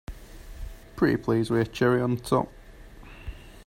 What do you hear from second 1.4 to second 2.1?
with a cherry